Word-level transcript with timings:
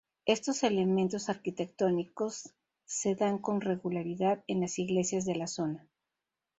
Estos 0.25 0.63
elementos 0.63 1.29
arquitectónicos 1.29 2.55
se 2.85 3.13
dan 3.13 3.37
con 3.37 3.61
regularidad 3.61 4.43
en 4.47 4.61
las 4.61 4.79
iglesias 4.79 5.25
de 5.25 5.35
la 5.35 5.45
zona. 5.45 5.87